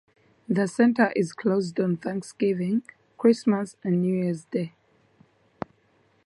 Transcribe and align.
The 0.49 0.67
center 0.67 1.11
is 1.15 1.31
closed 1.31 1.79
on 1.79 1.95
Thanksgiving, 1.97 2.81
Christmas 3.19 3.75
and 3.83 4.01
New 4.01 4.23
Years 4.23 4.45
Day. 4.45 4.73